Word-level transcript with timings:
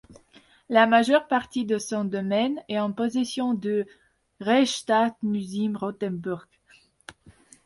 La 0.67 0.87
majeure 0.87 1.27
partie 1.27 1.63
de 1.63 1.77
son 1.77 2.05
domaine 2.05 2.59
est 2.69 2.79
en 2.79 2.91
possession 2.91 3.53
du 3.53 3.85
Reichsstadtmuseum 4.39 5.77
Rothenburg. 5.77 6.47